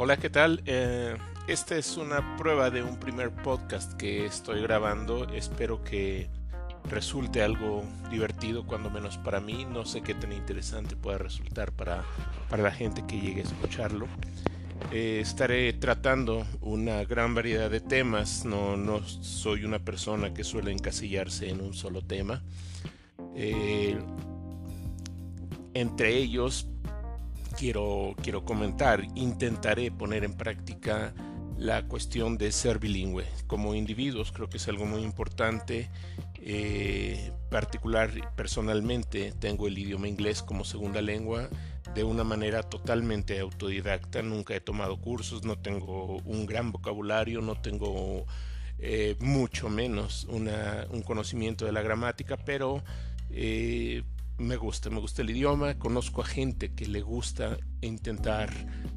[0.00, 0.62] Hola, ¿qué tal?
[0.64, 1.16] Eh,
[1.48, 5.24] esta es una prueba de un primer podcast que estoy grabando.
[5.30, 6.30] Espero que
[6.88, 9.66] resulte algo divertido, cuando menos para mí.
[9.68, 12.04] No sé qué tan interesante pueda resultar para,
[12.48, 14.06] para la gente que llegue a escucharlo.
[14.92, 18.44] Eh, estaré tratando una gran variedad de temas.
[18.44, 22.44] No, no soy una persona que suele encasillarse en un solo tema.
[23.34, 23.98] Eh,
[25.74, 26.68] entre ellos
[27.58, 31.12] quiero, quiero comentar, intentaré poner en práctica
[31.56, 33.26] la cuestión de ser bilingüe.
[33.48, 35.90] Como individuos creo que es algo muy importante.
[36.40, 41.48] Eh, particular, personalmente tengo el idioma inglés como segunda lengua
[41.94, 44.22] de una manera totalmente autodidacta.
[44.22, 48.24] Nunca he tomado cursos, no tengo un gran vocabulario, no tengo
[48.78, 52.84] eh, mucho menos un conocimiento de la gramática, pero
[53.30, 54.04] eh,
[54.38, 58.50] me gusta, me gusta el idioma, conozco a gente que le gusta intentar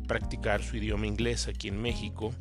[0.07, 2.33] practicar su idioma inglés aquí en México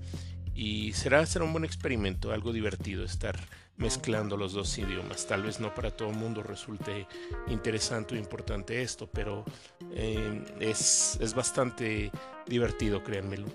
[0.54, 3.38] y será, será un buen experimento, algo divertido estar
[3.76, 5.26] mezclando los dos idiomas.
[5.26, 7.06] Tal vez no para todo el mundo resulte
[7.48, 9.44] interesante o importante esto, pero
[9.92, 12.10] eh, es, es bastante
[12.46, 13.48] divertido, créanmelo.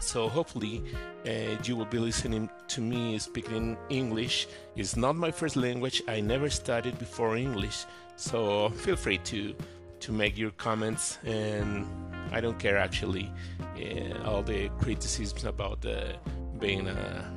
[0.00, 0.82] So hopefully
[1.24, 4.46] uh, you will be listening to me speaking English.
[4.76, 6.02] It's not my first language.
[6.06, 9.54] I never studied before English, so feel free to
[10.00, 11.86] to make your comments and
[12.32, 16.12] I don't care actually uh, all the criticisms about uh,
[16.58, 17.30] being a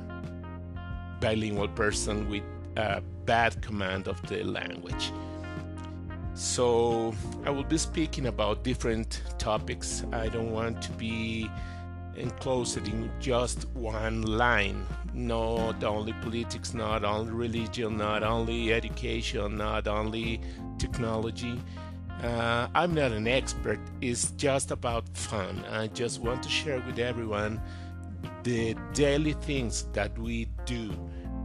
[1.20, 2.42] bilingual person with
[2.76, 5.12] a bad command of the language.
[6.34, 7.14] So
[7.44, 10.04] I will be speaking about different topics.
[10.12, 11.50] I don't want to be
[12.20, 14.86] enclosed in just one line.
[15.12, 20.40] Not only politics, not only religion, not only education, not only
[20.78, 21.60] technology.
[22.22, 25.64] Uh, I'm not an expert, it's just about fun.
[25.70, 27.60] I just want to share with everyone
[28.42, 30.92] the daily things that we do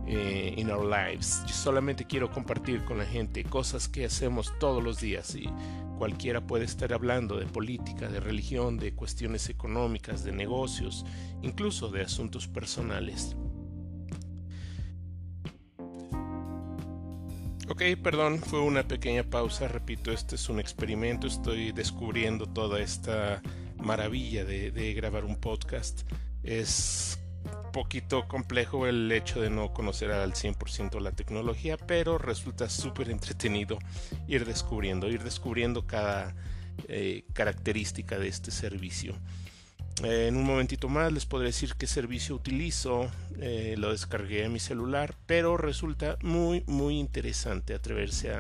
[0.08, 1.44] eh, in our lives.
[1.48, 5.50] Yo solamente quiero compartir con la gente cosas que hacemos todos los días y
[5.98, 11.06] Cualquiera puede estar hablando de política, de religión, de cuestiones económicas, de negocios,
[11.42, 13.36] incluso de asuntos personales.
[17.68, 23.42] Ok, perdón, fue una pequeña pausa, repito, este es un experimento, estoy descubriendo toda esta
[23.78, 26.02] maravilla de, de grabar un podcast.
[26.44, 27.20] Es
[27.76, 33.80] poquito complejo el hecho de no conocer al 100% la tecnología, pero resulta súper entretenido
[34.30, 36.34] ir descubriendo, ir descubriendo cada
[36.88, 39.14] eh, característica de este servicio.
[40.06, 44.50] Eh, en un momentito más les podré decir qué servicio utilizo, eh, lo descargué a
[44.50, 48.32] mi celular, pero resulta muy muy interesante atreverse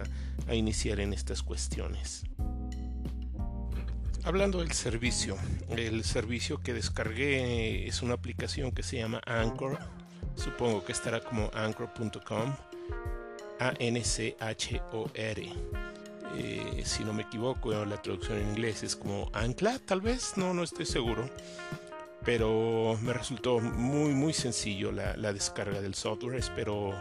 [0.47, 2.23] a iniciar en estas cuestiones.
[4.25, 5.37] Hablando del servicio,
[5.69, 9.77] el servicio que descargué es una aplicación que se llama Anchor.
[10.35, 12.55] Supongo que estará como anchor.com.
[13.59, 15.53] A-N-C-H-O-R.
[16.37, 20.55] Eh, si no me equivoco, la traducción en inglés es como ancla, tal vez, no,
[20.55, 21.29] no estoy seguro.
[22.23, 26.37] Pero me resultó muy, muy sencillo la, la descarga del software.
[26.39, 26.95] Espero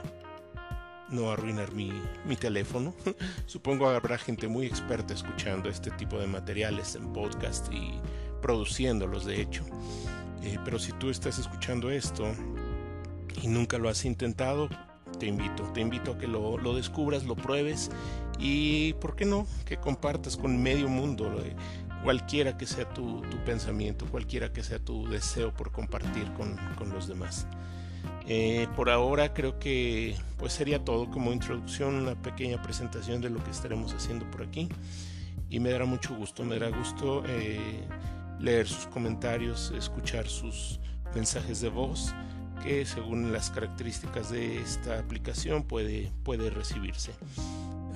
[1.14, 1.92] no arruinar mi,
[2.26, 2.94] mi teléfono.
[3.46, 8.00] Supongo habrá gente muy experta escuchando este tipo de materiales en podcast y
[8.42, 9.64] produciéndolos de hecho.
[10.42, 12.24] Eh, pero si tú estás escuchando esto
[13.40, 14.68] y nunca lo has intentado,
[15.18, 17.90] te invito, te invito a que lo, lo descubras, lo pruebes
[18.38, 21.54] y, ¿por qué no?, que compartas con medio mundo, eh,
[22.02, 26.90] cualquiera que sea tu, tu, pensamiento, cualquiera que sea tu deseo por compartir con, con
[26.90, 27.46] los demás.
[28.26, 33.42] Eh, por ahora creo que pues sería todo como introducción, una pequeña presentación de lo
[33.42, 34.68] que estaremos haciendo por aquí.
[35.50, 37.86] Y me dará mucho gusto, me dará gusto eh,
[38.40, 40.80] leer sus comentarios, escuchar sus
[41.14, 42.14] mensajes de voz,
[42.62, 47.12] que según las características de esta aplicación puede, puede recibirse.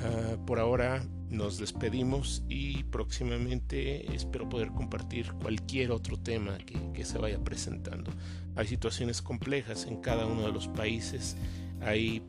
[0.00, 7.18] Ah, por ahora nos despedimos y próximamente espero poder compartir cualquier otro tema que, se
[7.18, 8.10] vaya presentando.
[8.56, 11.36] Hay situaciones complejas en cada uno de los países.
[11.80, 12.22] Ahí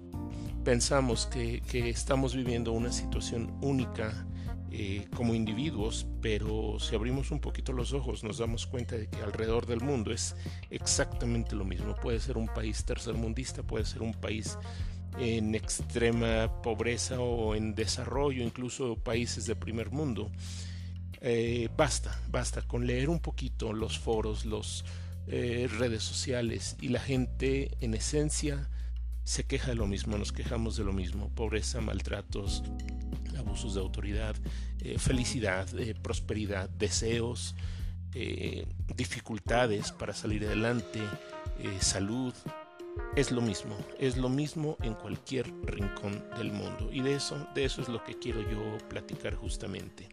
[0.63, 4.25] pensamos que, estamos viviendo una situación única
[4.71, 9.17] eh, como individuos, pero si abrimos un poquito los ojos nos damos cuenta de que
[9.21, 10.35] alrededor del mundo es
[10.69, 11.95] exactamente lo mismo.
[11.95, 14.57] Puede ser un país tercermundista, puede ser un país
[15.17, 20.31] en extrema pobreza o en desarrollo, incluso países de primer mundo.
[21.21, 24.85] Eh, basta, basta con leer un poquito los foros, las
[25.27, 28.69] eh, redes sociales y la gente en esencia
[29.23, 32.63] se queja de lo mismo, nos quejamos de lo mismo, pobreza, maltratos,
[33.37, 34.35] abusos de autoridad,
[34.79, 35.67] eh, felicidad,
[36.01, 37.55] prosperidad, deseos,
[38.95, 40.99] dificultades para salir adelante,
[41.79, 42.33] salud,
[43.15, 47.65] es lo mismo, es lo mismo en cualquier rincón del mundo y de eso, de
[47.65, 50.07] eso es lo que quiero yo platicar justamente.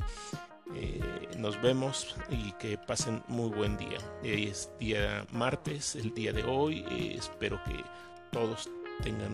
[0.74, 1.00] Eh,
[1.38, 3.98] nos vemos y que pasen muy buen día.
[4.22, 6.84] es día martes, el día de hoy.
[7.16, 7.82] espero que
[8.32, 8.68] todos
[9.02, 9.32] tengan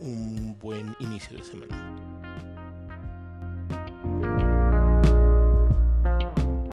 [0.00, 2.19] un buen inicio de semana.